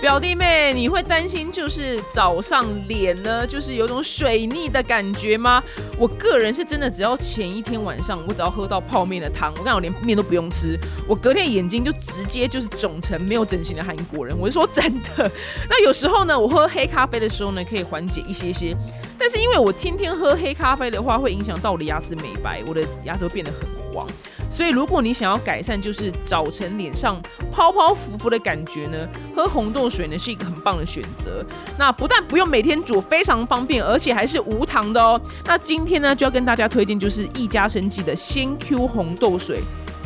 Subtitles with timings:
[0.00, 5.62] 表弟妹，你会担心就是早上脸呢，就是有种水逆的感觉吗？
[5.98, 10.78] 我个人是真的，只要前一天晚上我只要喝到泡面的汤，我刚好连面都不用吃，
[11.08, 14.36] 我隔天眼睛就直接就是肿成没有整形的韩国人。
[14.38, 15.30] 我是说真的。
[15.68, 18.76] 那有时候呢，我喝黑咖啡的时候呢，可以缓解一些些，
[19.18, 23.60] 但是因为我天天喝黑咖啡的话，会影响到我的牙齿美白，我的牙齿会变得很
[23.92, 24.06] 黄。
[24.48, 27.20] 所以，如果你想要改善就是早晨脸上
[27.52, 31.44] 泡泡浮浮的感觉呢，喝红豆水呢是一个很棒的选择。
[31.78, 35.20] 那不但不用每天煮，非常方便，而且还是无糖的哦。
[35.44, 39.60] 那今天呢就要跟大家推荐就是一家生记的鲜 Q 红豆水，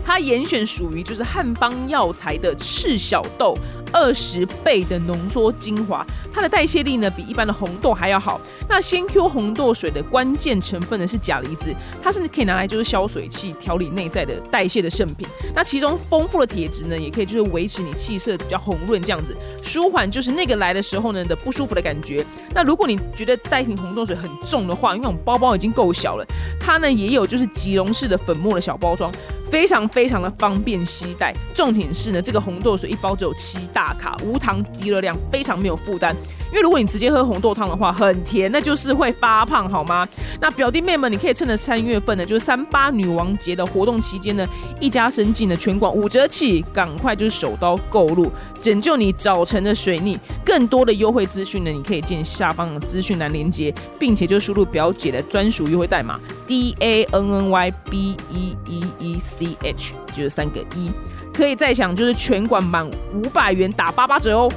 [0.05, 3.57] 它严选属于就是汉方药材的赤小豆。
[3.93, 8.41] 二十倍的浓缩精华，它的代谢力呢比一般的红豆还要好。
[8.69, 15.27] 那鲜 Q 红豆水的关键成分呢是钾离子，它是可以拿来就是消水气、调理内在的代谢的圣品。
[15.55, 22.25] 那其中丰富的铁质呢，也可以就是维持你气色比较红润，这样子舒缓就是那个来的时候呢的不舒服的感觉。
[22.55, 26.25] 那如果你觉得带瓶红豆水很重的话，因为我们包包已经够小了，
[26.61, 29.13] 它呢也有就是即溶式的粉末的小包装。
[29.51, 36.15] 非常非常的方便携带，重点是呢，这个红豆水一包只有七大卡，无糖低热量，非常没有负担。
[36.51, 40.07] 因为如果你直接喝红豆汤的话，很甜，那就是会发胖，好吗？
[40.39, 44.47] 那表弟妹们，你可以趁着三月份呢，就是三八女王节的活动期间呢，
[44.81, 50.19] 一家生计呢全馆五折起，赶快就是手刀购入，拯救你早晨的水逆。
[50.45, 60.91] 更多的优惠资讯呢，你可以见下方的资讯栏连接，并且就输入表姐的专属优惠代码 D A N N Y B E E E C H，就是三个一，
[61.41, 64.53] 可以再享就是全馆满五百元打八八折哦。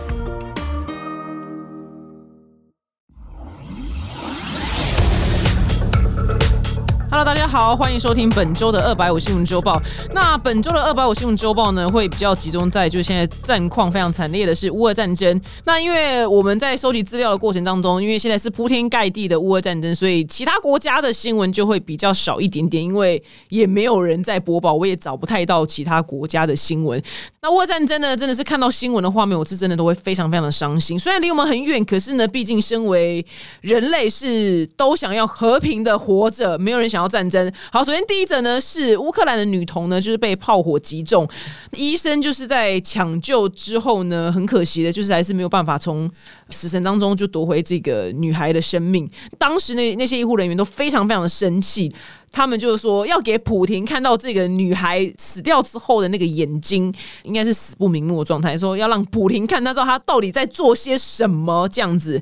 [7.16, 9.80] Hello，大家好，欢迎收听本周的二百五新闻周报。
[10.14, 15.40] 那本周的二百五新闻周报呢，会比较集中在就是现在战况非常惨烈的是乌俄战争。
[15.64, 27.00] 那因为我们在收集资料的过程当中，因为现在是铺天盖地的乌俄战争，所以其他国家的新闻就会比较少一点点，因为也没有人在播报，我也找不太到其他国家的新闻。
[27.44, 30.98] 那乌俄战争呢，真的是看到新闻的画面，我是真的都会非常非常的伤心。
[30.98, 33.24] 虽然离我们很远，可是呢，毕竟身为
[33.62, 37.03] 人类是都想要和平的活着，没有人想。
[37.08, 37.52] 战争。
[37.72, 41.28] 好，首先第一则呢是乌克兰的女童呢，就是被炮火击中，
[41.72, 46.10] 医生就是在抢救之后呢，很可惜的，就是还是没有办法从
[46.50, 49.10] 死神当中就夺回这个女孩的生命。
[49.38, 51.94] 当时那那些医护人员都非常非常的生气。
[52.36, 58.58] 他们就是说要给普廷看到这个女孩死掉之后的那个眼睛，应该是死不瞑目的状态。
[58.58, 62.20] 说要让普廷看，他知道他到底在做些什么这样子。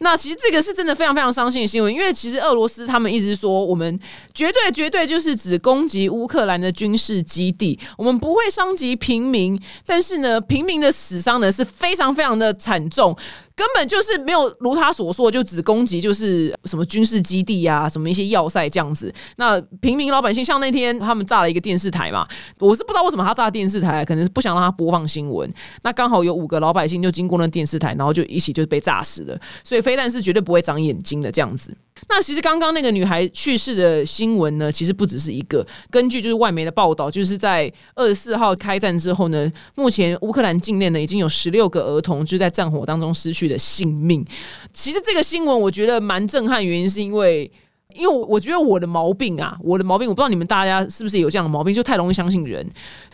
[0.00, 3.96] 那其实这个是真的非常非常伤心的新闻，因为其实俄罗斯他们一直说，我们
[4.34, 9.56] 绝对绝对就是只攻击乌克兰的军事基地，我们不会伤及平民。
[9.86, 13.16] 但是呢，平民的死伤呢是非常非常的惨重。
[13.54, 19.12] 根本就是没有如他所说，就只攻击就是什么军事基地啊，什么一些要塞这样子。
[19.36, 22.26] 那平民老百姓，像那天他们炸了一个电视台嘛，
[22.58, 25.52] 我是不知道为什么他炸电视台，可能是不想让他播放新闻。
[25.82, 29.38] 那刚好有五个老百姓就经过那电视台，然后就一起就被炸死了。
[29.62, 31.76] 所以飞弹是绝对不会长眼睛的这样子。
[32.08, 35.64] 那其实刚刚那个女孩去世的新闻呢，其实不只是一个。
[35.90, 44.24] 根据就是外媒的报道，就是在二十四号开战之后呢，目前乌克兰境内呢已经有十六个儿童就在战火当中失去了性命。
[44.72, 47.50] 其实这个新闻我觉得蛮震撼，原因是因为，
[47.94, 52.68] 因为我觉得我的毛病啊，我的毛病，我不知道你们大家是不是有这样的毛病，就太容易相信人。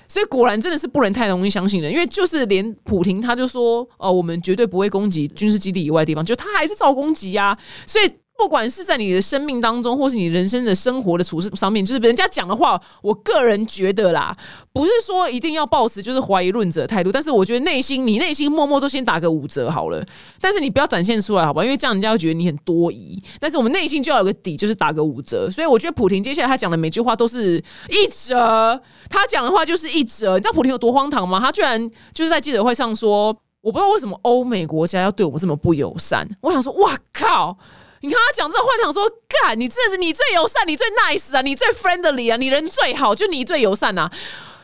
[0.08, 8.10] 所以果然真的是不能太容易相信人，因为就是连普廷他就说，哦，我们绝对不会攻击军事基地以外的地方，就他还是照攻击啊，所以。
[8.38, 14.32] 不管是在你的生命当中，或是你人生的生活的处事上面，就是人家讲的话，我个人觉得啦，
[14.72, 20.00] 不是说一定要抱持就是怀疑论者态度，但是我觉得内心你内心默默都先打个五折好了，
[20.40, 21.64] 但是你不要展现出来，好吧？
[21.64, 23.20] 因为这样人家会觉得你很多疑。
[23.40, 25.50] 但是我们内心就要有个底，就是打个五折。
[25.50, 27.56] 所以我觉得普婷接下来他讲的每句话都是
[27.88, 30.36] 一折，他讲的话就是一折。
[30.36, 31.40] 你知道普婷有多荒唐吗？
[31.40, 36.24] 他居然就是在记者会上说，我不知道为什么欧美国家要对我们这么不友善。
[36.42, 37.58] 我想说，哇靠！
[38.00, 44.08] 你看他讲这个话，想说，干，你真的是你最友善，你最 nice 啊，你最 friendly 啊，你人最好，就你最友善呐，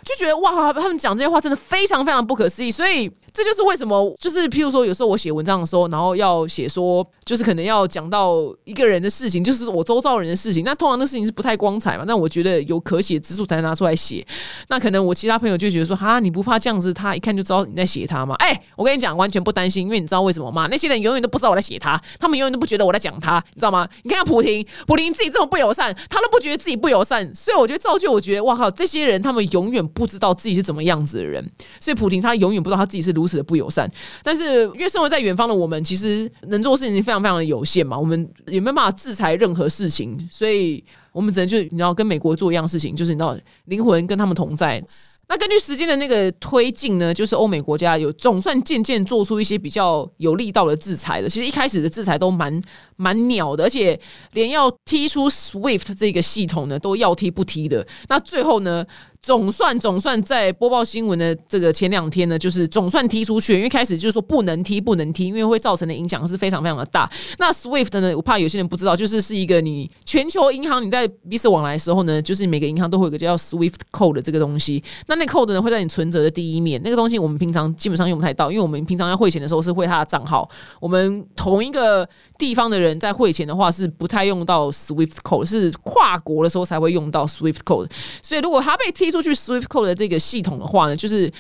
[0.05, 10.65] 就觉得哇，他们讲这些话真的非常非常不可思议，所以这就是为什么，就是譬如说，有时候我写文章的时候，然后要写说就是可能要讲到一个人的事情，就是我周遭人的事情。
[10.65, 12.05] 那通常那事情是不太光彩嘛？
[12.07, 14.25] 那我觉得有可写之处才拿出来写。
[14.69, 18.37] 那可能我其他朋友就觉得说，哈，你不怕这样子，他一看就知道你在写他吗？
[18.37, 20.69] 哎，我跟你讲，完全不担心，因为你知道为什么吗？
[20.71, 23.89] 那些人永远都不知道我在写他，他们永远都不觉得我在讲他，你知道吗？
[24.05, 31.45] 你看看普婷，普婷自己这么不友善，他都不觉得自己不友善，所以我觉得造就，我觉得哇靠，这些人他们永远不知道自己是怎么样子的人。
[31.81, 33.91] 所以普婷他永远不知道他自己是如此的不友善。
[34.23, 43.37] 但是因为生活在远方的我们，其实能做的事情非常非常的有限嘛，我们也没办法制裁任何事情，所以我们只能就你知道跟美国做一样事情，就是你知道
[43.67, 44.85] 灵魂跟他们同在。
[45.27, 51.29] 那根据时间的那个推进呢，就是欧美国家有总算渐渐做出一些比较有力道的制裁了。
[51.29, 52.61] 其实一开始的制裁都蛮
[52.97, 53.99] 蛮鸟的，而且
[54.33, 57.87] 连要踢出 SWIFT 这个系统呢，都要踢不踢的。
[58.09, 58.85] 那最后呢？
[59.25, 67.11] 总算总算在播报新闻的这个前两天呢，就是总算踢出去，因为开始就是说不能踢，不能踢，因为会造成的影响是非常非常的大。
[67.39, 74.85] 那 SWIFT 呢，我怕有些人不知道，就是是一个你全球银行你在彼此往来的时候呢，就是每个银行都会有一个叫 SWIFT code 的这个东西。
[75.07, 80.47] 那那 code 呢会在你存折的第一面，那个东西我们平常基本上用不太到，因为我们平常要汇钱的时候是汇他的账号，
[80.79, 82.07] 我们同一个。
[82.39, 87.91] 地方的人在汇钱的话是不太用到 SWIFT code，是跨国的时候才会用到 SWIFT code。
[88.23, 91.31] 所以如果他被踢出去 SWIFT code 的这个系统的话呢，就是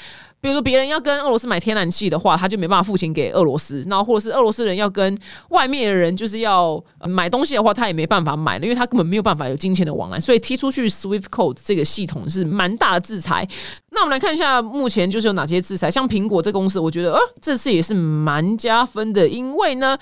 [0.41, 5.17] 比如说别人要跟俄罗斯买天然气的话，他就没办法付钱给俄罗斯；然后或者是俄罗斯人要跟
[5.49, 10.21] 外面的人就是要买东西的话，他也没办法买了，因为他根本没有办法有金钱的往来。
[10.21, 13.49] 所以踢出去 SWIFT code 这个系统是蛮大的制裁。
[13.95, 19.97] 那我们来看一下目前就是有哪些制裁，像苹果这公司，我觉得呃这次也是蛮加分的，因为呢。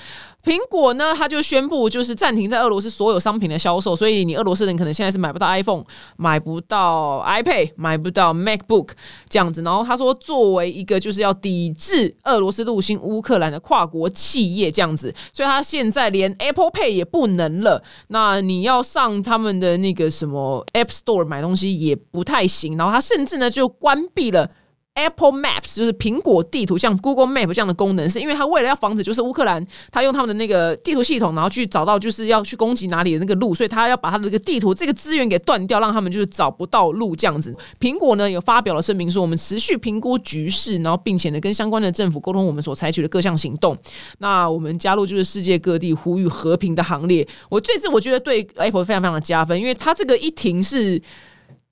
[0.45, 5.85] 苹果呢，他就宣布就是暂停在俄罗斯所有商品的销售，所以你俄罗斯人可能现在是买不到 iPhone，
[6.17, 8.89] 买不到 iPad，买不到 MacBook
[9.29, 9.63] 这样子。
[9.63, 17.81] 然后他说，作为一个就是要抵制俄罗斯入侵乌克兰的跨国企业这样子，所以他现在连 Apple Pay 也不能了。
[18.09, 22.77] 那你要上他们的那个什么 App Store 买东西也不太行。
[22.77, 24.49] 然后他甚至呢就关闭了。
[24.95, 37.57] Apple Maps 就是苹果地图，像 Google Map 这样的功能，是因为它为了要防止就是乌克兰，它用他们的那个地图系统，然后去找到就是要去攻击哪里的那个路，所以它要把它的这个地图这个资源给断掉，让他们就是找不到路这样子。
[37.81, 43.75] 苹果呢有发表了声明说，我们持续评估局势，然后并且呢跟相关的政府沟通我们所采取的各项行动。
[44.19, 47.27] 那我们加入就是世界各地呼吁和平的行列。
[47.49, 51.01] 我这次我觉得对 Apple 非常非常的加分，因为它这个一停是。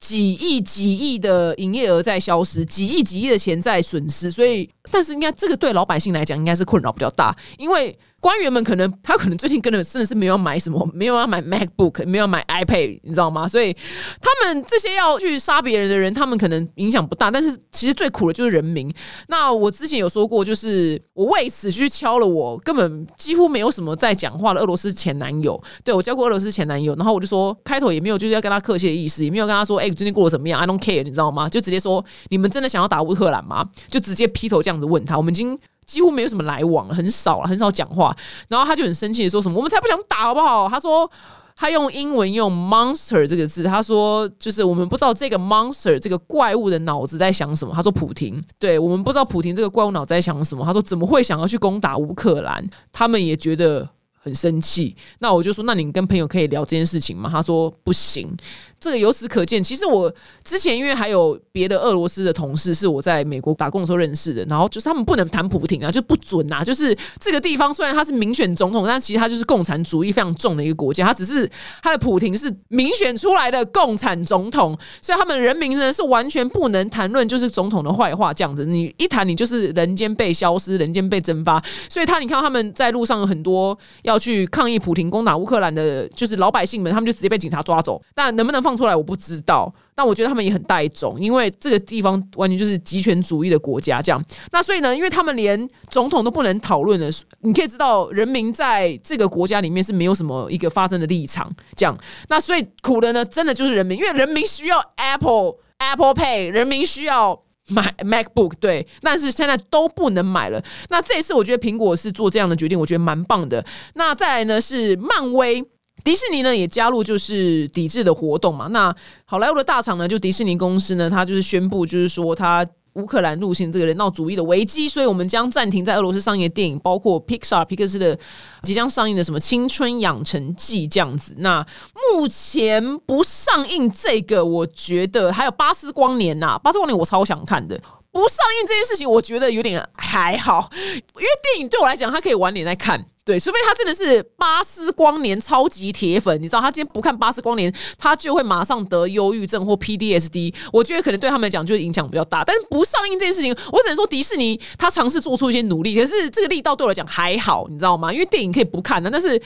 [0.01, 7.97] 几亿几亿的营业额在消失，几亿几亿的钱在损失，所以，但是应该这个对老百姓来讲应该是困扰比较大，因为。
[8.21, 13.49] 官员们可能他可能最近跟的真的是没有买什么，没有要买 MacBook，没有买 iPad，你知道吗？
[13.49, 13.73] 所以
[14.21, 17.31] 他们这些要去杀别人的人，他们可能影响不大。
[17.31, 18.93] 但是其实最苦的就是人民。
[19.29, 25.59] 那我之前有说过，就是我为此去敲了我根本几乎没有什么在讲话的俄罗斯前男友。
[25.83, 31.49] 对我交过俄罗斯前男友，然后我就说开头也没有就是要跟他客气的意思，也没有跟他说哎最近过得怎么样，I don't care，你知道吗？
[31.49, 33.67] 就直接说你们真的想要打乌克兰吗？
[33.89, 35.17] 就直接劈头这样子问他。
[35.17, 35.59] 我们已经。
[35.91, 38.17] 几乎没有什么来往，很少，很少讲话。
[38.49, 41.11] 然后他就很生气的说什么：“我们才不想打，好不好？”他说
[41.57, 47.75] 他用英文用 “monster” 这个字，他说就是我们不知道这个 “monster” 这个怪物的脑子在想什么。
[47.75, 50.65] 他说普廷，对我们不知道普廷这个怪物脑子在想什么。
[50.65, 52.65] 他说怎么会想要去攻打乌克兰？
[52.93, 53.89] 他们也觉得
[54.23, 54.95] 很生气。
[55.19, 57.29] 那我就说，那你跟朋友可以聊这件事情吗？
[57.29, 58.37] 他说不行。
[58.79, 60.11] 这个由此可见，其实我
[60.43, 66.65] 之前因为还有别的俄罗斯的同事是我在美国打工的时候认识的，然后就是他们不能谈普廷啊，就不准啊。
[66.65, 71.51] 就是这个地方虽然他是民选总统，但其实他就是共产主义非常重的一个国家，他只是
[71.83, 78.65] 他的普廷是民选出来的共产总统，所以他们人民呢是完全不能谈论就是总统的坏话这样子。
[78.65, 81.63] 你一谈，你就是人间被消失，人间被蒸发。
[81.91, 83.79] 所以他你看他们在路上有很多
[84.11, 88.03] 要去抗议普廷攻打乌克兰的，就是老百姓们，他们就直接被警察抓走。
[88.15, 88.77] 但能不能放？
[88.81, 94.25] 出来我不知道，但我觉得他们也很带种，因为这个地方完全就是集权主义的国家，这样。
[94.53, 101.95] 那所以呢，因为他们连总统都不能讨论的，你可以知道，人民在这个国家里面是没有什么一个发生的立场，这样。
[102.29, 107.39] 那所以苦的呢，真的就是人民，因为人民需要 Apple Apple Pay，人民需要
[107.71, 110.63] 买 MacBook，对，但是现在都不能买了。
[110.89, 113.65] 那这一次，我觉得苹果是做这样的决定，我觉得蛮棒的。
[113.95, 115.65] 那再来呢，是漫威。
[116.03, 118.69] 迪士尼呢也加入就是抵制的活动嘛。
[118.69, 118.95] 那
[119.27, 128.19] 好莱坞的大厂呢，就迪士尼公司呢，它就是宣布，就是说它乌克兰入侵这个人道主义的危机，所以我们将暂停在俄罗斯上映的电影，包括 Pixar 皮克斯的
[128.63, 131.35] 即将上映的什么《青春养成记》这样子。
[131.39, 131.65] 那
[132.13, 137.81] 目前不上映这个，我觉得还有《巴斯光年》呐，《巴斯光年》我超想看的。
[138.13, 143.05] 不上映这件事情，我觉得有点还好，因为电影对我来讲，它可以晚点再看。
[143.23, 150.53] 对，除非他真的是巴斯光年超级铁粉，你知道，他今天不看巴斯光年，他就会马上得忧郁症或 PDSD。
[150.73, 152.43] 我觉得可能对他们来讲，就影响比较大。
[152.43, 158.13] 但是不上映这件事情，我只能说迪士尼他尝试做出一些努力，可是这个力道对我来讲还好，你知道吗？
[158.13, 159.41] 因为电影可以不看的，但是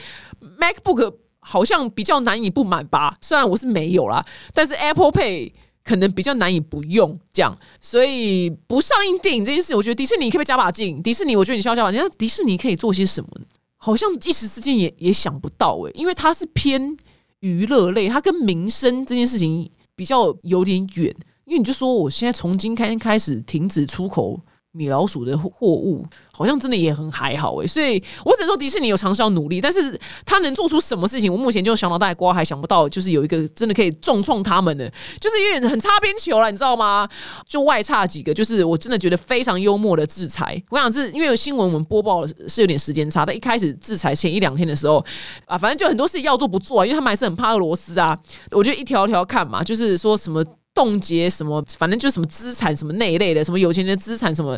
[0.59, 3.13] MacBook 好像比较难以不买吧。
[3.21, 5.51] 虽然我是没有啦，但是 Apple Pay。
[5.85, 11.01] 可能比较难以不用这样，所以不上映电影这件事，我觉得迪士尼可不可以加把劲？
[11.01, 12.01] 迪士尼，我觉得你需要加把劲。
[12.01, 13.29] 那迪士尼可以做些什么？
[13.77, 16.97] 好像一时之间也也想不到诶，因为它是偏
[17.41, 21.15] 娱乐类，它跟民生这件事情比较有点远。
[21.45, 24.41] 因为你就说，我现在从今天开始停止出口。
[24.75, 34.91] 米老鼠的货物好像真的也很还好哎，所以我只能说迪士尼有尝试要努力，但是他能做出什么事情，我目前就想到大瓜还想不到，就是有一个真的可以重创他们的，
[35.21, 37.07] 就是有点很擦边球了，你知道吗？
[37.47, 40.61] 就外差几个，就是我真的觉得非常幽默的制裁。
[40.69, 45.03] 我想是因为新闻我们播报是有点时间差，但一开始制裁前一两天的时候
[45.45, 48.17] 啊，反正就很多事情要做不做，因为他们还是很怕俄罗斯啊。
[48.51, 50.43] 我就一条条看嘛，就是说什么。
[50.75, 51.63] 冻结什么？
[51.77, 54.51] 反正就是什么资产，什么那一类的，什么有钱人的资产什么，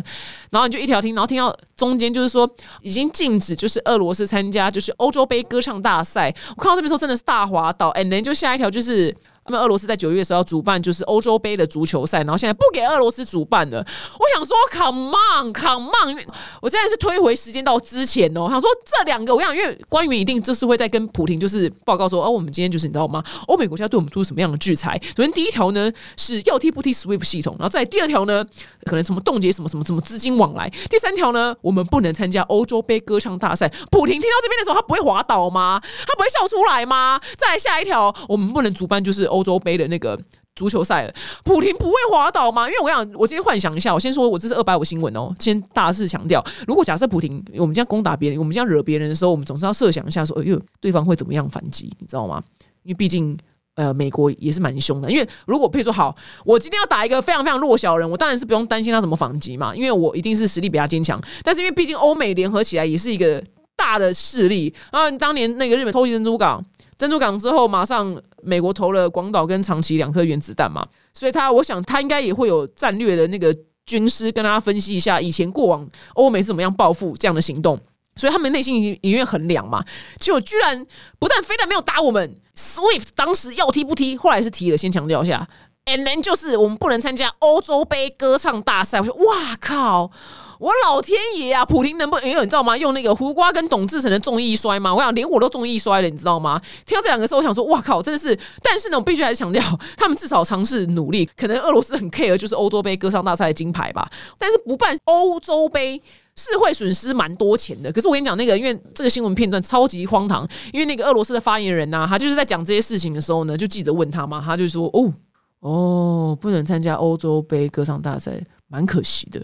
[0.50, 2.50] 然后你就一条听，然后听到中间就是说
[2.82, 6.36] 已经禁止，就是俄罗斯参加就是欧洲杯歌唱大赛。
[6.58, 9.16] 我看到这边说真的是大滑倒，and then 就下一条就是。
[9.50, 13.86] 那么俄罗斯在九月的时候要主办就是欧洲杯的足球赛，然后现在不给俄罗斯主办了。
[14.20, 16.18] 我想说，Come on，Come on，
[16.62, 18.48] 我现在是推回时间到之前哦。
[18.50, 23.24] 想说这两个，我想因为官员一定这是会在跟普廷就是报告说，哦，我们今天就是你知道吗？
[23.48, 25.00] 欧美国家对我们出什么样的制裁？
[25.16, 28.46] 首先第一条呢是要踢不踢 SWIFT 系统，然后再第二条呢
[28.84, 33.72] 可能什么冻结什么什么什么资金往来，第三条呢我们不能参加欧洲杯歌唱大赛。
[33.92, 35.82] 普廷听到这边的时候，他不会滑倒吗？
[36.06, 37.22] 他不会笑出来吗？
[37.38, 39.26] 再来下一条，我们不能主办就是。
[39.37, 40.20] 欧欧洲杯的那个
[40.56, 41.14] 足球赛了，
[41.44, 42.68] 普廷不会滑倒吗？
[42.68, 52.44] 因为我想，我今天幻想一下，我先说，我这是二百五新闻哦，先大肆强调，如果假设普廷我们这样攻打别人，我们这样惹别人的时候，我们总是要设想一下，说，哎呦，对方会怎么样反击，你知道吗？
[52.82, 53.38] 因为毕竟，
[53.76, 55.12] 呃，美国也是蛮凶的。
[55.12, 61.22] 因为如果譬如说，好，我今天要打一个非常非常弱小的人，我当然是不用担心他怎么反击嘛，因为我一定是实力比他坚强。
[61.44, 63.44] 但是因为毕竟欧美联合起来也是一个
[63.76, 66.66] 大的势力，啊当年那个日本偷袭珍珠港。
[66.98, 77.80] 珍珠港之后，马上美国投了广岛跟长崎两颗原子弹嘛，所以他我想他应该也会有战略的那个军师跟大家分析一下以前过往欧美是怎么样报复这样的行动，
[78.16, 79.86] 所以他们内心隐隐约衡量嘛，
[80.20, 80.86] 结果居然
[81.20, 85.48] 不但非但没有打我们，SWIFT 当时要踢不踢，后来是踢了，先强调一下
[85.86, 90.12] ，and then 就是我们不能参加欧洲杯歌唱大赛，我说哇靠！
[90.60, 91.64] 我老天爷啊！
[91.66, 92.28] 普京能不能？
[92.28, 92.76] 因为你知道吗？
[92.78, 94.94] 用那个胡瓜跟董志成的重易摔吗？
[94.94, 96.62] 我想连我都重易摔了，你知道吗？
[96.86, 98.38] 听到这两个时候，我想说，哇靠，真的是！
[98.62, 99.62] 但是呢，我必须还是强调，
[99.96, 101.30] 他们至少尝试努力。
[101.38, 106.02] 可能俄罗斯很 care 就是欧洲杯歌唱大赛的金牌吧，但是不办欧洲杯
[106.36, 107.92] 是会损失蛮多钱的。
[107.92, 115.14] 可是我跟你讲，那个因为这个新闻片段超级荒唐，因为那个俄罗斯的发言人呐，他就是在讲这些事情的时候呢，就记者问他嘛，他就说：“哦
[115.60, 119.42] 哦，不能参加欧洲杯歌唱大赛，蛮可惜的。”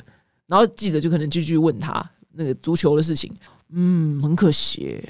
[0.53, 3.35] 然后记者就可能继续问他那个足球的事情，
[3.73, 5.01] 嗯，很可惜，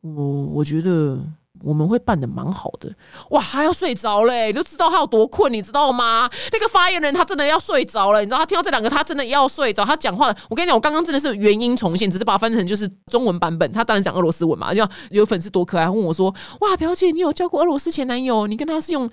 [0.00, 1.18] 我我觉得
[1.64, 2.94] 我们会办的蛮好的。
[3.30, 6.30] 哇，他要睡着嘞，你就知道他有多困，你知道吗？
[6.52, 9.84] 那个发言人他真的要睡着了，你知道他听到这两个，他真的要睡着。
[9.84, 13.72] 他讲话了，我跟你讲，我刚刚真的是原音重现，只是把它翻成就是中文版本。
[13.72, 16.32] 他当然讲俄罗斯文嘛，就有粉丝多可爱，问我说
[16.62, 18.46] ：“哇，表姐，你有交过俄罗斯前男友？
[18.46, 19.10] 你跟他是用？”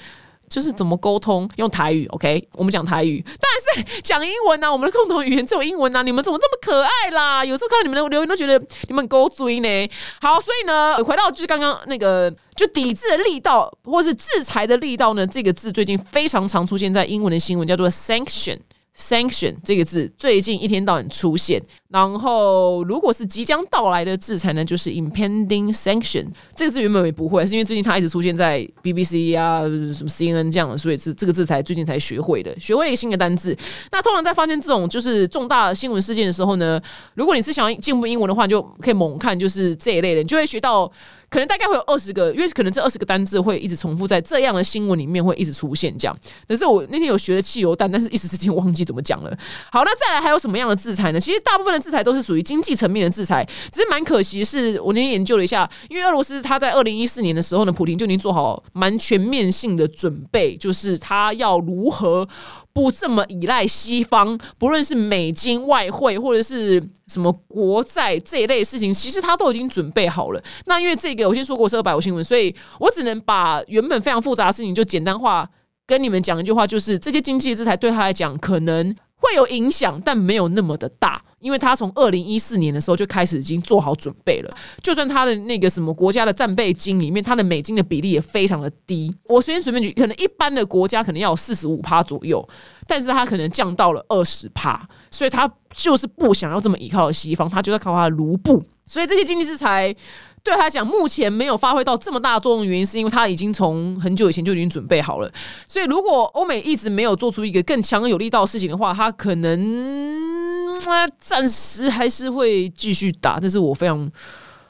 [0.51, 2.45] 就是怎么沟通，用台语，OK？
[2.55, 4.69] 我们讲台语，但是讲英文呐。
[4.69, 6.03] 我们的共同语言只有英文呐。
[6.03, 7.45] 你们怎么这么可爱啦？
[7.45, 9.89] 有时候看到你们的留言都觉得你们勾追呢。
[10.19, 15.25] 好，所以呢，回到就是刚刚那个，就抵制的力道，或是制裁的力道呢？
[15.25, 18.59] 这个字最近非常常出现在英文的新闻，叫做 sanction。
[19.01, 33.57] Sanction 这个字最近一天到晚出现，然后如果是即将到来的制裁呢，就是 impending sanction 这个字原本也不会，是因为最近它一直出现在 BBC 啊、什么 CNN 这样的，所以是这个字才最近才学会的，学会了一个新的单字。
[33.91, 36.79] 那通常在发生这种就是重大新闻事件的时候呢，
[37.15, 40.91] 如果你是想要进步英文的话，就可以猛看就是这一类的，你就会学到。
[41.31, 46.15] 可能大概会有二十个，因为可能这二十个单字会一直重复在这样的新闻里面，会一直出现这样。
[46.45, 49.35] 可是我那天有学了汽油弹，但是一时之间忘记怎么讲了。
[49.71, 51.19] 好，那再来还有什么样的制裁呢？
[51.19, 62.27] 其实大部分的制裁都是属于经济层面的制裁，只是蛮可惜，是我那天研究了一下，因为俄罗斯他在二零一四年的时候呢，普京就已经做好蛮全面性的准备，就是他要如何。
[62.73, 70.43] 不这么依赖西方，不论是美金、外汇或者是什么国债这一类事情，其实他都已经准备好了。
[70.65, 75.49] 那因为这个，我先说过我是二百五新闻，所以我只能把原本非常复杂的事情就简单化，
[75.85, 78.95] 跟你们讲一句话，就是这些经济制裁对他来讲可能。
[79.21, 81.21] 会有影响，但没有那么的大。
[81.39, 89.11] 因为他从二零一四年的时候就开始已经做好准备了，就算他的那个什么国家的战备金里面，他的美金的比例也非常的低。
[89.23, 92.47] 我随便随便举，可能一般的国家可能要有四十五趴左右，
[92.85, 98.63] 但是他可能降到了二十趴，所以他就是不想要这么依靠西方，他就在靠他的卢布。
[98.85, 99.95] 所以这些经济制裁
[100.43, 105.31] 对他讲，目前没有发挥到这么大的作用，原因是因为他已经从很久以前就已经准备好了。
[105.67, 110.71] 所以如果欧美一直没有做出一个更强有力道的事情的话，他可能。
[111.19, 114.11] 暂时还是会继续打，但是我非常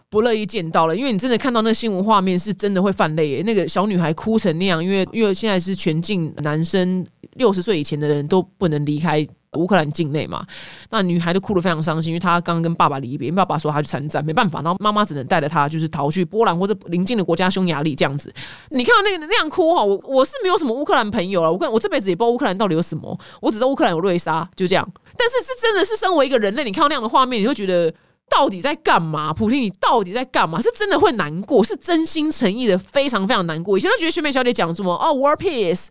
[0.09, 3.41] 不乐意见到了，因为你真的看到那新闻画面，是真的会泛泪。
[3.43, 9.25] 那个小女孩哭成那样，因为因为现在是全境男生六十岁以前的人都不能离开
[9.57, 10.45] 乌克兰境内嘛，
[10.91, 18.33] 那女孩就哭得非常伤心，因为她刚刚跟爸爸离别，爸爸说她去参战，没办法，然后妈妈只能带着她就是逃去波兰或者临近的国家匈牙利这样子。
[18.69, 24.87] 你看到那个那样哭哈，我我是没有什么乌克兰朋友了，我跟我这辈子也不知道乌克兰到底有什么，我只知道乌克兰有瑞莎，就这样。
[25.17, 27.93] 但是是真的是身为一个人类，你看到那样的画面，你会觉得
[28.33, 29.33] 到底在干嘛？
[29.33, 30.61] 普京，你到底在干嘛？
[30.61, 33.77] 是真的会难过，是真心诚意的，非常非常难过。
[33.77, 35.87] 以前都觉得学妹小姐讲什么哦，War Peace，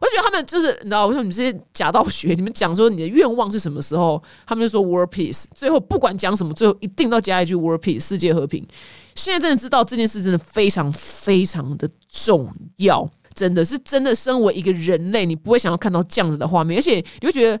[0.00, 8.66] 我就觉得他们就是你知道，我说你们这些假道学，你们讲说你的愿望是什么时候，他们就说 War Peace，最后不管讲什么，最后一定要加一句 War Peace，世界和平。
[9.14, 17.60] 现在真的知道这件事真的非常非常的重要，真的是真的，身为一个人类，你不会想要看到这样子的画面，而且你会觉得。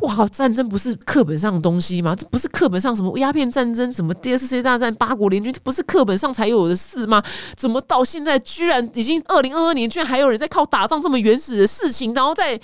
[0.00, 2.16] 哇，战争不是课本上的东西吗？
[2.16, 7.22] 这不是课本上什么鸦片战争、什么第二次世界大战、八国联军，这不是课本上才有的事吗？
[7.56, 12.58] 怎么到现在居然已经二零二二年，居然还有人在靠打仗这么原始的事情，然后再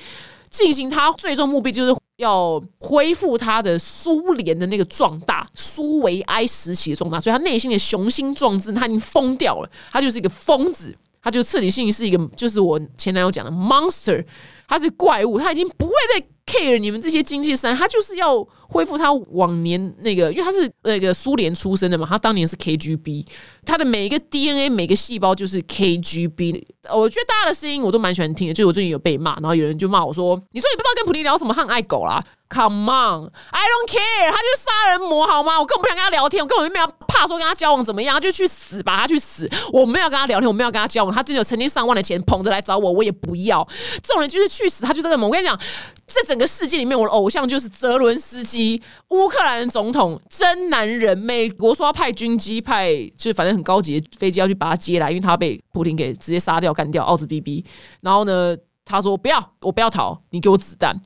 [0.50, 10.92] 进行他最终目的，就是要恢复他的苏联的那个壮大，苏维埃时期的壮大，所以他内心的雄心壮志，他已经疯掉了，他就是一个疯子，
[11.22, 14.24] 他就彻底性是一个，就是我前男友讲的 monster，
[14.66, 16.26] 他是怪物，他已经不会再。
[16.48, 23.26] Care 你们这些经济商，他就是要恢复他往年那个，因为他是那个苏联出生的嘛，他当年是 KGB，
[23.66, 26.64] 他的每一个 DNA 每个细胞就是 KGB。
[26.94, 35.60] 我觉得大家的声音我都蛮喜欢听的，就我最近有被骂，然后有人就骂我说：“你说你不知道跟普林聊什么，很爱狗啦。” Come on, I don't care，他就是杀人魔好吗？
[35.60, 39.46] 我根本不想跟他聊天，我根本就没有怕说跟他交往怎么样，他就去死吧，他去死！
[39.70, 43.66] 我没有跟他聊天，我没有跟他交往，他真的有成千上万的钱捧着来找我，我也不要。
[44.02, 45.26] 这种人就是去死，他就这么。
[45.26, 45.58] 我跟你讲，
[46.06, 51.18] 这整个世界里面，我的偶像就是泽伦斯基，乌克兰总统，真男人。
[51.18, 57.62] 美国说要派军机，派就是反正很高级的飞机要去把他接来，因为他被普京给直接杀掉、干掉，奥兹 B B。
[58.00, 60.98] 然后呢，他说不要，我不要逃，你给我子弹。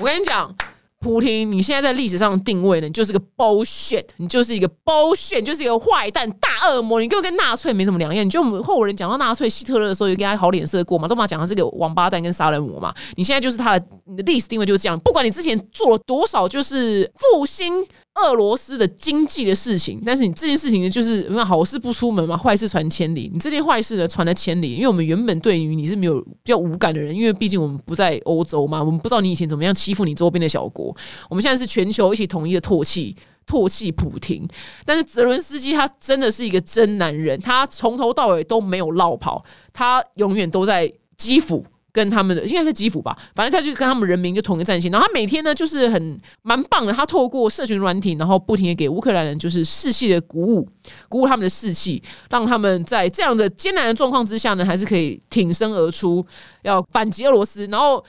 [0.00, 0.52] 我跟你讲，
[0.98, 8.26] 普天，你现在在历史上定位呢，你就是个 bullshit，你就是一个 bullshit，就是一个坏蛋、大恶魔，你根本跟纳粹没什么两样。
[8.26, 11.06] 你就我们后人讲到纳粹、希特勒的时候，有给他好脸色过嘛？
[11.06, 12.92] 都嘛讲他是个王八蛋跟杀人魔嘛？
[13.14, 14.98] 你现在就是他的，你的历史定位就是这样。
[14.98, 17.86] 不管你之前做了多少，就是复兴。
[18.14, 23.28] 俄罗斯的经济的事情，但是你这件事情呢，就是因为好事不出门嘛，坏事传千里。
[23.32, 30.96] 你这件坏事呢，传了千里，因为我们原本对于你是没有比较无感的人，因为毕竟我们不在欧洲嘛，我们不知道你以前怎么样欺负你周边的小国。
[31.28, 33.16] 我们现在是全球一起统一的唾弃，
[33.48, 34.48] 唾弃普廷。
[34.84, 41.66] 但是泽伦斯基他真的是一个真男人，他从头到尾都没有落跑，他永远都在基辅。
[41.94, 44.90] 跟他们的应该是基辅吧，反正他就跟他们人民就同一个战线。
[44.90, 46.92] 然后他每天呢，就是很蛮棒的。
[46.92, 50.68] 他透过社群软体，然后不停的给乌克兰人就是士气的鼓舞，
[51.08, 56.26] 鼓舞他们的士气，让他们在这样的艰难的状况之下呢，还是可以挺身而出，
[56.62, 57.64] 要反击俄罗斯。
[57.66, 58.04] 然后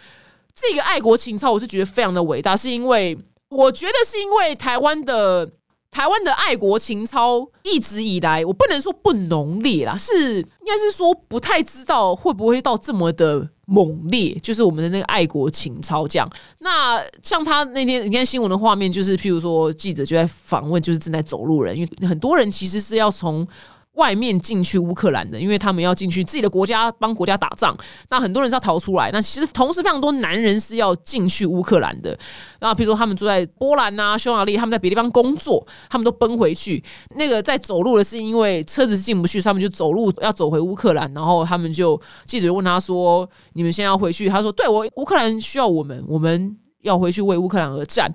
[0.56, 3.16] 这个爱国情操，我是觉得非常的伟大，是因为
[3.50, 5.48] 我觉得是因为台湾的。
[5.96, 16.30] 台湾的爱国情操一直以来，我不能说不浓烈啦，是应该是说不太知道会不会到这么的猛烈，就是我们的那个爱国情操这样。
[16.60, 23.48] 那像他那天你看新闻的画面，就是譬如说记者就在访问，就是正在走路人，因为很多人其实是要从。
[23.96, 27.76] 外面进去乌克兰的，因为他们要进去自己的国家帮国家打仗，
[28.10, 29.10] 那很多人是要逃出来。
[29.12, 32.18] 那其实同时非常多男人是要进去乌克兰的。
[32.60, 36.84] 那比如说他们住在波兰啊、匈牙利，他们在别地方工作，他们都奔回去。
[37.16, 41.12] 那个在走路的是因为车子进不去，他们就走路要走回乌克兰。
[41.14, 48.14] 然后他们就记者问他说：“你们现在要回去？”他说：“对我乌克兰需要我们，我们要回去为乌克兰而战。”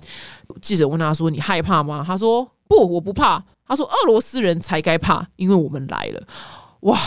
[0.61, 6.21] 记者问他说：“你害怕吗？”他说：“不，我不怕。”他说：“俄罗斯人才该怕，因为我们来了。”
[6.81, 6.99] 哇，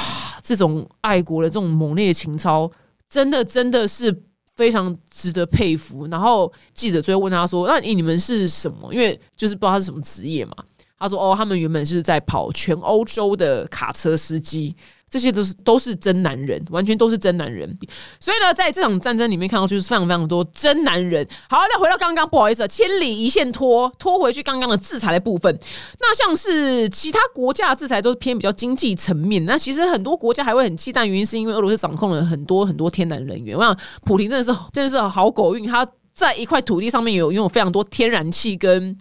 [0.42, 2.70] 这种爱国的这种猛烈的情操，
[3.10, 4.22] 真的真的是
[4.56, 6.06] 非常值得佩服。
[6.06, 10.54] 然后记者最后问他说：“那你们是什么？”因为就是不知道他是什么职业嘛。
[10.98, 14.74] 他说：“哦，他们原本是在跑全欧洲的卡车司机。
[15.08, 17.78] 这些都是都是真男人，完全都是真男人。
[18.18, 21.24] 所以呢，在这场战争里面看到就是非常非常多真男人。
[21.48, 25.56] 好，那回到刚刚，不好意思，千里一线拖拖回去刚刚的制裁的部分。
[26.00, 33.56] 那像是其他国家的制裁都是偏比较经济层面，那其实很多国家还会很忌惮，原因是因为俄罗斯掌控了很多很多天然能源。
[33.56, 38.96] 我想普京真的是真的是好狗运，他在一块土地上面有拥有非常多天然气跟。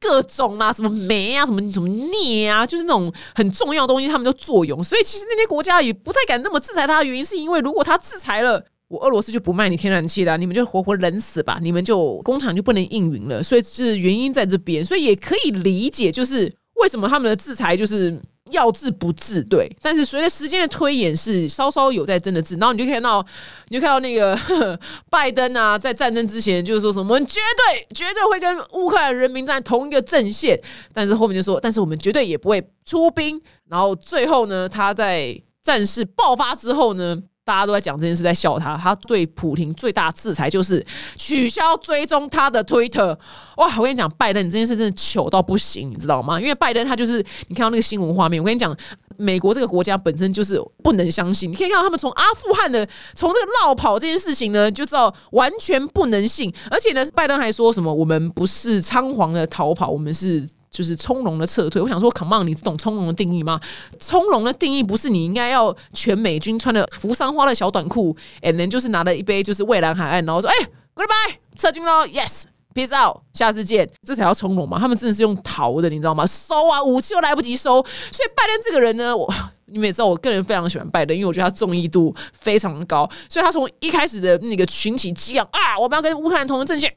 [0.00, 4.82] 各种啊，什么煤啊，什么什么镍啊，就是那种很重要的东西，他们都作用。
[4.82, 13.42] 所以其实那些国家也不太敢那么制裁它的原因，是因为如果他制裁了，我俄罗斯就不卖你天然气了，你们就活活冷死吧，你们就工厂就不能运营了。
[13.42, 18.20] 所以是原因在这边，所以也可以理解，就是为什么他们的制裁就是。
[18.50, 22.56] 要治不治，对，但是随着时间的推演，是稍稍有在真的治。
[22.56, 23.24] 然后你就看到，
[23.68, 24.38] 你就看到那个
[25.10, 30.60] 拜登啊，在战争之前就是说什么，我们绝对绝对会跟乌克兰人民在同一个阵线，
[30.92, 33.40] 但是后面就说，但是我们绝对也不会出兵。
[33.68, 37.22] 然后最后呢，他在战事爆发之后呢。
[37.48, 38.76] 大家都在讲这件事，在笑他。
[38.76, 40.84] 他对普廷最大制裁就是
[41.16, 43.18] 取消追踪他的推特。
[43.56, 43.66] 哇！
[43.78, 46.38] 我跟你讲，拜登，你这件事真的糗到不行，你知道吗？
[46.38, 48.76] 因为拜登他就是你看到那个新闻画面，我跟你讲，
[49.16, 51.50] 美国这个国家本身就是不能相信。
[51.50, 56.52] 你可以看到他们从阿富汗的从这个绕跑这件事情呢，就知道完全不能信。
[56.70, 60.46] 而且呢，拜登还说什么：“我们不是仓皇的逃跑，我们是。”
[60.78, 61.82] 就是从容的撤退。
[61.82, 63.60] 我想说，Come on，你懂从容的定义吗？
[63.98, 70.54] 从容的定义不是你应该要全美军穿的扶桑花的小短裤，and then 就是拿了一杯就是蔚蓝海岸，然后说：“哎
[70.94, 74.78] ，Goodbye，撤军喽，Yes，Peace out，下次见。”这才叫从容嘛？
[74.78, 76.24] 他们真的是用逃的，你知道吗？
[76.24, 77.82] 收啊，武器都来不及收。
[78.12, 79.28] 所以拜登这个人呢，我。
[79.70, 86.92] 你们也知道，我个人非常喜欢拜登，因为我觉得他中意度非常高，所以他从一开始的那个群体激昂啊，我们要跟乌克兰同一阵线，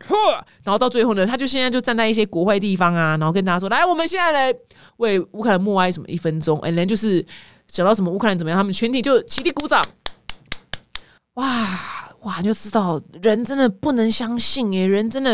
[0.64, 4.54] 然后到最后呢，他就现在就站在一些国会地方啊，然后跟大家说，来，我们现在来
[4.98, 7.26] 为乌克兰默哀什么一分钟，哎，连就是
[7.68, 9.84] 讲到什么乌克兰怎么样，他们全体就起立鼓掌，
[11.36, 12.11] 哇！
[12.22, 15.32] 哇，就知道人真的不能相信诶，人真的，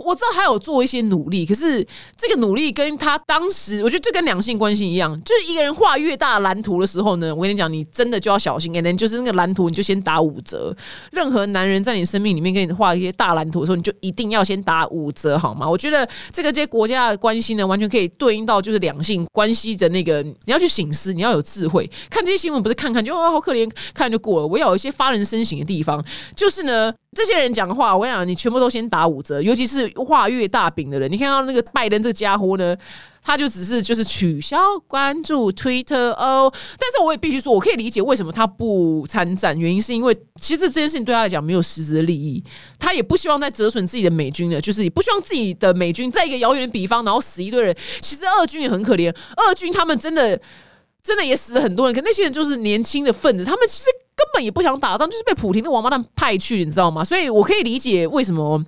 [0.00, 10.76] 我知道他有做一些努力，可是这个努力跟他当时，我觉得就跟两性关系一样，就是一个人画越大蓝图的时候呢，我跟你讲，你真的就要小心，可能就是那个蓝图你就先打五折。
[11.12, 15.70] 任何男人在你生命里面给你画一些大蓝图的时候，你就一定要先打五折，好吗？
[15.70, 24.46] 我觉得这个这些国家的关系呢，完全可以对应到就是两性关系的那个，你要去醒思，你要有智慧，看这些新闻不是看看就哦好可怜，看就过了。
[24.48, 26.04] 我要有一些发人深省的地方。
[26.36, 29.42] 就是呢，这些人讲的话，我跟你讲，你全部都先打五折。
[29.42, 32.76] 尤其是画越大饼的人，你看到那个拜登这个家伙呢，
[33.22, 36.52] 他就只是就是取消关注 Twitter 哦。
[36.78, 42.42] 但是我也必须说，我可以理解为什么他不参战，原因是因为其实这件事情对他来讲没有实质的利益，
[42.78, 47.74] 他也不希望再折损自己的美军了，就是也不希望自己的美军在一个遥远的比方，然后死一堆人。
[48.00, 50.40] 其实俄军也很可怜，俄军他们真的
[51.02, 53.84] 真的也死了很多人，可那些人就是年轻的分子，他们其实。
[54.16, 57.04] 根本也不想打仗，就是被普廷的王八蛋派去，你知道吗？
[57.04, 58.64] 所以我可以理解为什么。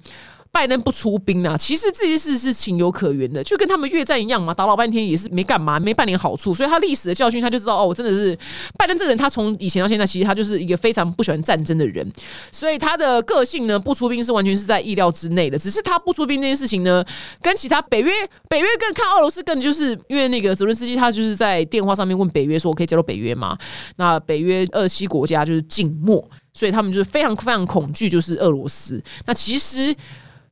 [0.57, 6.55] 拜登不出兵啊，其实这些事是情有可原的，就跟他们越战一样嘛，打老半天也是没干嘛，没半点好处。
[6.55, 8.35] 所以他历史的教训，他就知道哦，我真的是
[8.79, 12.11] 拜登这个人，他从以前到现在，其实他就是一个非常不喜欢战争的人。
[12.51, 15.59] 所以他的个性呢，不出兵是完全是在意料之内的。
[15.59, 17.05] 只是他不出兵这件事情呢，
[17.43, 18.11] 跟其他北约、
[18.49, 23.59] 北约更看俄罗斯更就是因为那个泽伦斯基，他就是在电话上面问北约说：“我可以加入北约吗？”
[23.97, 29.03] 那北约二七国家就是静默，所以他们就是非常非常恐惧，就是俄罗斯。
[29.27, 29.95] 那其实。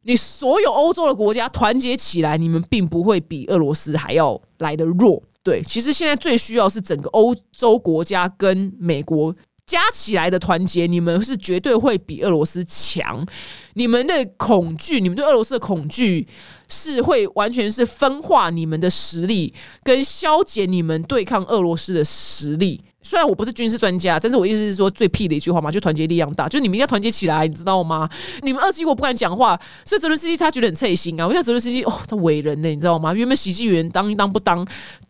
[0.04, 5.22] 你所有欧洲的国家团结起来，你们并不会比俄罗斯还要来的弱。
[5.42, 9.34] 对，其实现在最需要是整个欧洲国家跟美国
[9.66, 13.26] 加起来的团结，你们是绝对会比俄罗斯强。
[13.74, 16.26] 你们的恐惧，你们对俄罗斯的恐惧，
[16.68, 22.82] 是会完全是分化你们的实力，跟消减你们对抗俄罗斯的实力。
[23.04, 28.08] 虽然我不是军事专家，但是我意思是说最屁的一句话嘛，就团结力量大，就你们要团结起来，你知道吗？
[28.42, 31.26] 你们二十一国不敢讲话，所以泽伦斯基他觉得很刺心啊。
[31.26, 33.12] 我想泽伦斯基哦，他伟人呢，你知道吗？
[33.12, 34.66] 原本喜剧员当一当不当，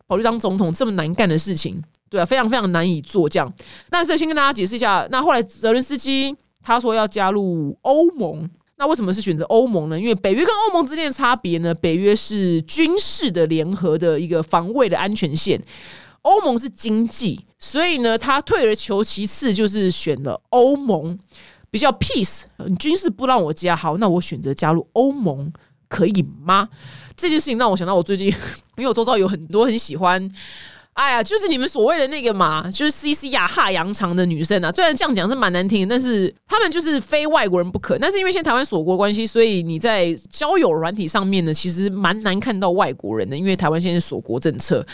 [0.08, 1.80] 跑去当总统这么难干的事情，
[2.10, 3.50] 对啊，非常非常难以做这样。
[3.88, 10.00] 但是先跟大家解释一下，那后来泽伦斯基他说要加入欧盟，那为什么是选择欧盟呢？
[10.00, 11.72] 因为北约跟欧盟之间的差别呢？
[11.76, 15.62] 北约是军事的联合的一个防卫的安全线。
[16.22, 21.18] 欧盟是经济，所以呢，他退而求其次，就是选了欧盟，
[21.70, 22.42] 比较 peace。
[22.78, 25.50] 军事不让我加，好，那我选择加入欧盟，
[25.88, 26.68] 可以吗？
[27.16, 28.26] 这件事情让我想到，我最近
[28.76, 30.30] 因为我周遭有很多很喜欢，
[30.92, 34.70] 哎呀，就是你们所谓的那个嘛，就是 C C 呀哈扬长的女生啊。
[34.70, 37.98] 虽然这样讲是蛮难听，但是他们就是非外国人不可。
[37.98, 44.86] 但是因为现在台湾锁国关系，所以你在交友软体上面呢，其实蛮难看到外国人的，因为台湾现在锁国政策。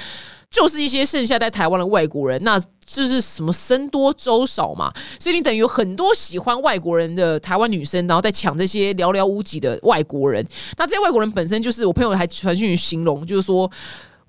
[0.50, 10.44] 就是一些剩下在台湾的外国人，那就是什么僧多粥少嘛，所以你等于有很多喜欢外国人的台湾女生，然后在抢这些寥寥无几的外国人。
[10.76, 13.70] 那这些外国人本身就是我朋友还传讯形容，就是说。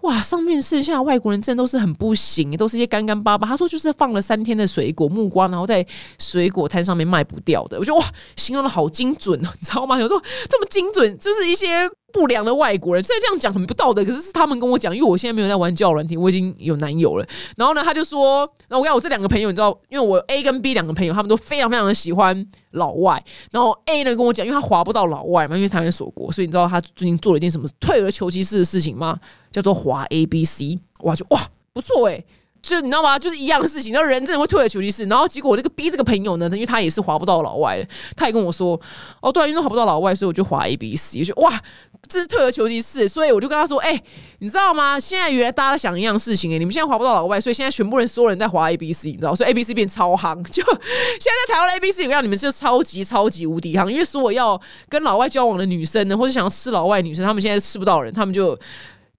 [0.01, 3.47] 哇，上面剩下外国人真的都是很不行，都是一些干干巴巴。
[3.47, 5.86] 他说就是放了三天的水果木瓜，然后在
[6.17, 7.77] 水果摊上面卖不掉的。
[7.77, 8.05] 我觉得哇，
[8.36, 9.99] 形容的好精准哦，你知道吗？
[9.99, 13.04] 有时候这么精准，就是一些不良的外国人。
[13.04, 17.28] 虽然这样讲很不道德，可是是他们跟我讲，因为我现在没有在玩交友软体，我已经有男友了。
[17.58, 23.24] 然后呢，他就说，那我讲我这两个朋友，你知道，因为我 A 跟 B 两个朋友，他们都非常非常的喜欢老外。
[23.52, 29.19] 然后 A 呢跟我讲，因为他划不到老外嘛，因为台湾锁国，所以你知道他最近做了一件什么退而求其次的事情吗？
[29.52, 31.39] 叫做划 A B C，哇就哇
[31.74, 32.24] 不错哎，
[32.62, 33.17] 就你知道吗？
[33.17, 38.80] 就是一样的事情，然后人真的会退而求其次，然后结果我这个逼这个朋友呢，因为他也是划不到老外，他也跟我说，
[39.21, 41.52] 哦对啊，因为划不到老外，所以我就划 A B C，我就哇
[42.08, 44.00] 这是退而求其次，所以我就跟他说，哎，
[44.39, 45.00] 你知道吗？
[45.00, 58.58] 现在原来大家想一样事情哎，你们现在划不到老外，所以现在全部人所有人在划 A B C，你知道，所以 A B C 变超夯， 就现在在台湾 A B C，我讲你们是超级超级无敌夯，因为所有要跟老外交往的女生呢，或者想要吃老外女生，他们现在吃不到人，他们就。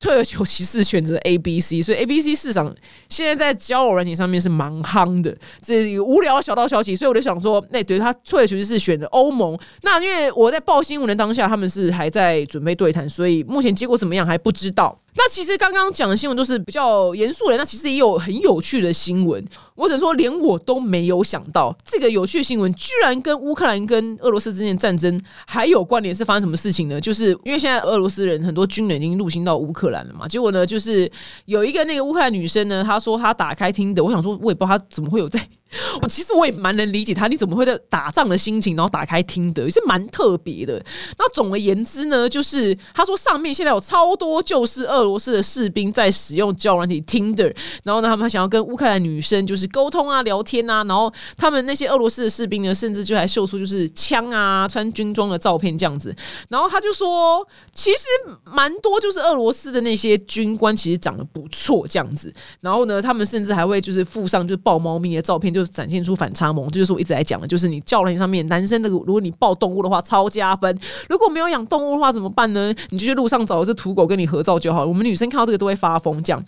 [0.03, 2.75] 退而求其次，选择 A、B、C，所以 A、B、C 市场
[3.09, 5.35] 现在在交友软件上面是蛮夯的。
[5.63, 9.57] 这一个无聊小道消息，所以我就想说，那对他退而求其次选择欧盟。
[9.83, 14.99] 那因为我在报新闻的当下，他们是还在准备对谈，所以目前结果怎么样还不知道。
[15.15, 19.45] 那其实刚刚讲的新闻都是比较严肃的，那其实也有很有趣的新闻。
[19.75, 26.13] 我只能说，连我都没有想到，这个有趣的新闻居然跟乌克兰跟俄罗斯之间战争还有关联。
[26.15, 27.01] 是发生什么事情呢？
[27.01, 30.29] 就是因为现在俄罗斯人很多军人已经入侵到乌克兰了嘛。
[30.29, 31.11] 结果呢，就是
[31.47, 35.41] 有一个那个乌克兰女生呢，她说她打开听的，我想说，我也不知道她怎么会有在。
[36.03, 40.83] 我其实我也蛮能理解他，你怎么会在打仗的心情，然后打开听的，也是蛮特别的。
[41.19, 47.55] 那总而言之呢，就是他说上面现在有超多就是俄罗斯的士兵在使用交软体 Tinder，
[47.85, 56.15] 然后呢，他们想要跟乌克兰女生就是沟通啊、聊天啊，然后他们那些俄罗斯的士兵呢，甚至就还秀出就是枪啊、穿军装的照片这样子。
[56.49, 57.99] 然后他就说，其实
[58.45, 62.33] 蛮多就是俄罗斯的那些军官其实长得不错这样子。
[62.61, 65.62] 然后呢，他们甚至还会就是附上就是抱猫咪的照片就。
[65.65, 70.75] 展现出反差萌，这就是我一直在讲的，就是你教练上面男生那个，如果你抱动物的话，超加分；
[71.09, 72.75] 如果没有养动物的话，怎么办呢？
[72.91, 74.87] 你就去路上找一只土狗跟你合照就好了。
[74.87, 76.23] 我们女生看到这个都会发疯。
[76.23, 76.45] 这样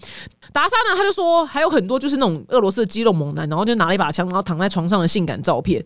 [0.52, 5.84] 达莎呢，他就说还有很多就是那种俄罗斯的肌肉猛男，然后就拿了一把枪，然后躺在床上的性感照片。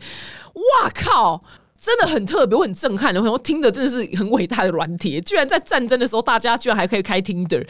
[0.54, 1.42] 哇靠！
[1.80, 3.22] 真的很特别，我很震撼的。
[3.22, 7.64] 我听的真的是很伟大的软体，居然在战争的时候，大家居然还可以开听的。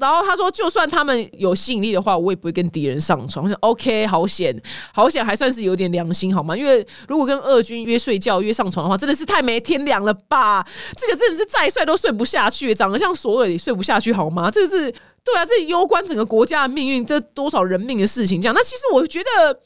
[0.00, 3.44] 然后他说，就算他们有吸引力的话，我也不会跟敌人上床。
[3.44, 4.58] 我想，OK，好险，
[4.92, 6.56] 好险，还算是有点良心，好吗？
[6.56, 10.66] 因为如果跟俄军约睡觉、约上床的话，真的是太没天良了吧？
[10.96, 14.50] 这个真的是再帅都睡不下去，长得像索尔也睡不下去，好吗？
[14.50, 14.90] 这个是
[15.22, 18.40] 对啊，这攸关整个国家的命运，这多少人命的事情。
[18.40, 19.60] 这样，那其实我觉得。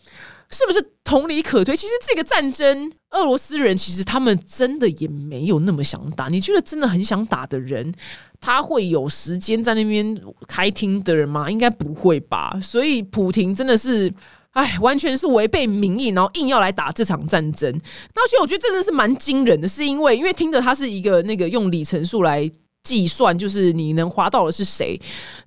[0.50, 1.76] 是不是同理可推？
[1.76, 6.28] 其实这个战争，俄罗斯人其实他们真的也没有那么想打。
[6.28, 7.92] 你觉得真的很想打的人，
[8.40, 11.50] 他会有时间在那边开听的人吗？
[11.50, 12.58] 应该不会吧。
[12.62, 14.10] 所以普廷真的是，
[14.52, 17.70] 哎，完全是违背民意，然后硬要来打这场战争。
[18.14, 22.50] 那所以我觉得真的是蛮惊人的，是因为因为听着他是一个那个用里程数来
[22.82, 24.98] 计算，就是你能划到的是谁。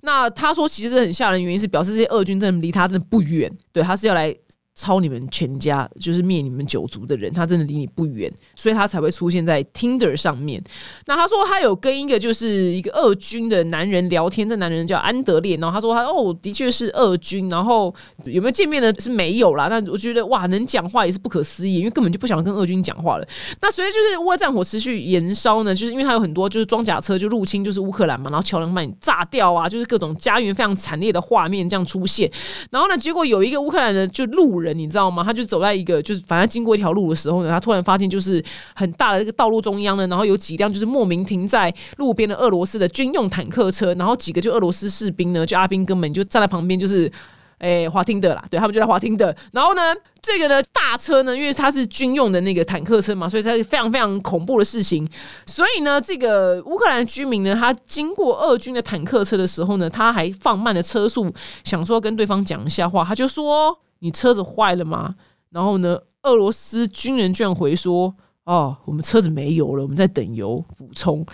[0.02, 4.32] 那他说其实很吓人，原因是表示这些俄军真的离他真的不远，对，他是要来。
[4.74, 10.62] 抄你们全家，就是灭你们九族的人，他真的离你不远，所以他才会出现在 Tinder 上面。
[11.06, 18.90] 那他说他有跟一个就是一个俄军的男人聊天，这男人叫安德烈，然后他说他哦的确是俄军，然后有没有见面呢？
[18.98, 19.68] 是没有啦。
[19.68, 23.28] 那我觉得哇，能讲话也是不可思议，因为根本就不想跟俄军讲话了。
[23.60, 32.30] 那随着就是乌战火持续延烧呢，就是因为他有很多就是装甲车就入侵就是乌克兰嘛，然后桥梁把你炸掉啊，就是各种家园非常惨烈的画面这样出现。
[32.70, 34.61] 然后呢，结果有一个乌克兰人就路。
[34.62, 35.22] 人你知道吗？
[35.24, 38.42] 他就走在一个就是反正经过一条路的时候呢，他突然发现就是
[38.74, 47.10] 很大的这个道路中央呢，然后有几辆就是莫名停在路边的俄罗斯的军用坦克车，然后几个就俄罗斯士兵呢，就阿兵哥们就站在旁边，就是
[47.58, 49.34] 诶滑听的啦，对他们就在滑听的。
[49.52, 55.08] 然后呢，这个呢大车呢，因为它是军用的那个坦克车嘛，所以它是非常非常恐怖的事情。
[55.46, 63.78] 所以呢，这个乌克兰居民呢，他经过俄军的坦克车的时候呢，他还放慢了车速，想说跟对方讲一下话，他就说。
[64.02, 65.14] 你车子坏了吗？
[65.48, 65.98] 然后呢？
[66.24, 68.14] 俄罗斯军人居然回说
[68.46, 71.26] ：“哦，我们车子没油了，我们在等油补充。”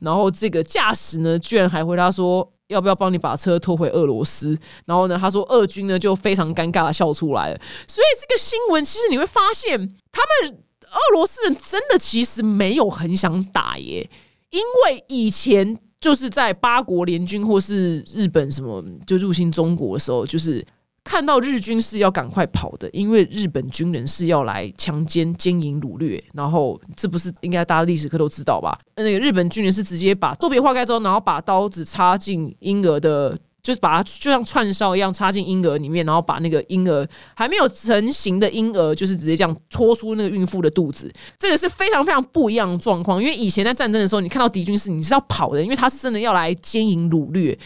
[0.00, 9.78] 然后这个驾驶呢，居然还回答说：“要不要帮你把车拖回俄罗斯？”然后呢，他说：“俄军呢就非常尴尬的笑出来了。”所以这个新闻其实你会发现，
[10.12, 14.10] 他们俄罗斯人真的其实没有很想打耶，
[14.50, 15.78] 因为以前。
[16.00, 20.62] 就是在八国联军或是日本什么就入侵中国的时候，就是
[21.04, 28.76] 看到日军是要赶快跑的，因为日本军人是要来强奸、奸淫、掳掠，然后这不是应该大家历史课都知道吧？
[28.96, 33.38] 那个日本军人是直接把肚皮划开之后，然后把刀子插进婴儿的。
[33.64, 41.10] 就是把它就像串烧一样插进婴儿里面，然后把那个婴儿还没有成型的婴儿，就是直接这样拖出那个孕妇的肚子。
[41.38, 47.58] 这个是非常非常不一样的状况，因为以前在战争的时候，你看到敌军是你是要跑的，因为他是真的要来奸淫掳掠。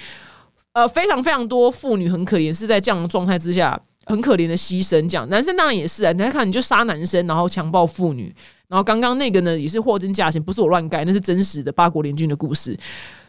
[0.78, 5.08] 呃，非常非常多妇女很可怜，是在这样的状态之下很可怜的牺牲。
[5.08, 8.32] 这样男生当然也是啊，你看你就杀男生，然后强暴妇女，
[8.68, 12.78] 然后刚刚那个呢也是货真价实，不是我乱盖，那是真实的八国联军的故事。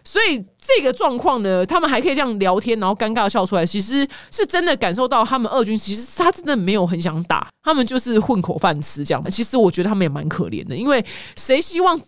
[0.04, 9.32] 所以这个状况呢，他们还可以这样聊天，然后尴尬笑出来，其实是真的感受到他们二军其实他真的没有很想打，他们就是混口饭吃这样。
[9.32, 11.04] 其实我觉得他们也蛮可怜的，因为
[11.36, 12.00] 谁希望？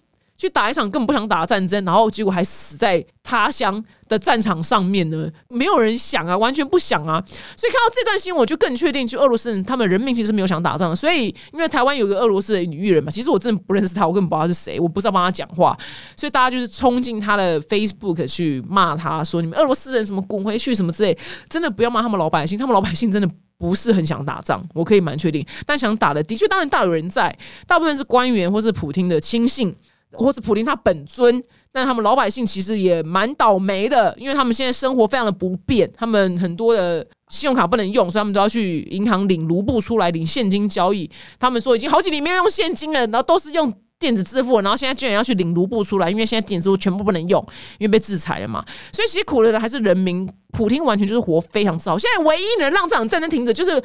[0.41, 5.29] 去打一场根本不想打的战争，然后结果还死在他乡的战场上面呢？
[5.49, 7.23] 没有人想啊，完全不想啊！
[7.55, 10.95] 所以看到这段新闻，我就更确定，就俄罗斯人他们人民其实没有想打仗的。
[10.95, 15.77] 所以因为台湾有个俄罗斯的女艺人嘛，其实我真的不认识她，我根本不知道是谁，我不知道帮她讲话，
[16.17, 21.15] 所以大家就是冲进她的 Facebook 去骂她，说你们俄罗斯人什么滚回去什么之类，
[21.47, 25.45] 真的不要骂他们老百姓，他们老百姓真的不是很想打仗，我可以蛮确定。
[25.67, 29.75] 但想打的，的确当然大有人在，大部分是官员或是普京的亲信。
[30.13, 41.09] 或者普林他本尊，但他们老百姓其实也蛮倒霉的，因为他们现在生活非常的不便，他们很多的信用卡不能用，所以他们都要去银行领卢布出来领现金交易。
[41.39, 47.41] 他们说已经好几年没有用现金了，然后都是用电子支付，然后现在居然要去领卢布出来，因为现在电子支付全部不能用，
[47.77, 48.65] 因为被制裁了嘛。
[48.91, 51.97] 所以其实苦的人还是人民，普京完全就是活非常糟。
[51.97, 53.81] 现在唯一能让这场战争停止，就是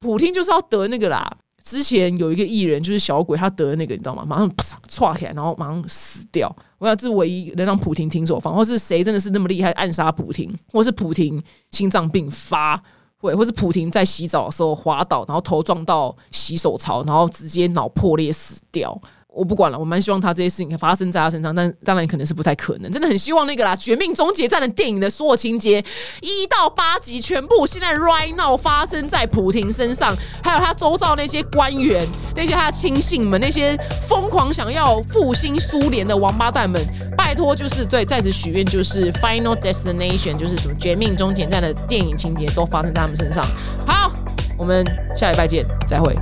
[0.00, 1.30] 普京就是要得那个啦。
[1.62, 4.24] 之前有一个艺人，就是小鬼，他得那个，你知道吗？
[4.26, 4.50] 马上
[4.88, 6.54] 唰起来，然后马上死掉。
[6.78, 12.82] 我想这是唯一能让普廷停手方，或是谁真的是那么厉害暗杀普廷，或是普廷心脏病发，
[13.18, 19.00] 或或是普廷在洗澡的时候滑倒，然后头撞到洗手槽，然后直接脑破裂死掉。
[19.34, 22.92] 我不管了，我蛮希望他这些事情发生在他身上，但当然可能是不太可能。
[22.92, 25.82] 真的很希望那个啦，《绝命终结战》的电影的所有情节
[26.20, 33.74] 一到八集全部现在 right now 发生在普廷身上，还有他周遭那些官员、那些他的亲信们、那些
[34.06, 36.84] 疯狂想要复兴苏联的王八蛋们，
[37.16, 43.42] 拜托就是对在此许愿，就是 Final Destination，就是什么《绝命终结战》的电影情节都发生在他们身上。
[43.86, 44.12] 好，
[44.58, 44.84] 我们
[45.16, 46.14] 下礼拜见，再会。